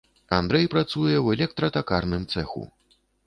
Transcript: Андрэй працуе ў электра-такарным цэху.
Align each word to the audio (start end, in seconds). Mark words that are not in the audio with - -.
Андрэй 0.37 0.63
працуе 0.73 1.13
ў 1.25 1.37
электра-такарным 1.37 2.27
цэху. 2.35 2.63